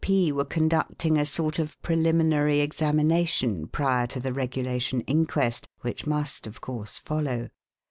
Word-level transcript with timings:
P. 0.03 0.31
were 0.31 0.45
conducting 0.45 1.15
a 1.19 1.27
sort 1.27 1.59
of 1.59 1.79
preliminary 1.83 2.59
examination 2.59 3.67
prior 3.67 4.07
to 4.07 4.19
the 4.19 4.33
regulation 4.33 5.01
inquest, 5.01 5.67
which 5.81 6.07
must, 6.07 6.47
of 6.47 6.59
course, 6.59 6.97
follow. 6.99 7.49